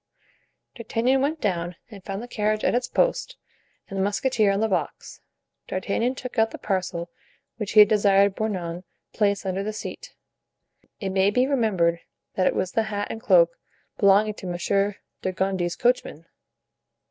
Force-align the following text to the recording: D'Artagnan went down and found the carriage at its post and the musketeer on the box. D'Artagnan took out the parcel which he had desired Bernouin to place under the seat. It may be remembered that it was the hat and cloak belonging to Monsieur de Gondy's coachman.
D'Artagnan 0.73 1.21
went 1.21 1.39
down 1.39 1.75
and 1.91 2.03
found 2.03 2.23
the 2.23 2.27
carriage 2.27 2.63
at 2.63 2.73
its 2.73 2.87
post 2.87 3.37
and 3.87 3.99
the 3.99 4.03
musketeer 4.03 4.51
on 4.51 4.59
the 4.59 4.67
box. 4.67 5.21
D'Artagnan 5.67 6.15
took 6.15 6.39
out 6.39 6.49
the 6.49 6.57
parcel 6.57 7.11
which 7.57 7.73
he 7.73 7.81
had 7.81 7.89
desired 7.89 8.33
Bernouin 8.35 8.81
to 8.81 8.85
place 9.19 9.45
under 9.45 9.61
the 9.61 9.71
seat. 9.73 10.15
It 10.99 11.09
may 11.11 11.29
be 11.29 11.45
remembered 11.45 11.99
that 12.33 12.47
it 12.47 12.55
was 12.55 12.71
the 12.71 12.81
hat 12.89 13.09
and 13.11 13.21
cloak 13.21 13.51
belonging 13.99 14.33
to 14.33 14.47
Monsieur 14.47 14.95
de 15.21 15.31
Gondy's 15.31 15.75
coachman. 15.75 16.25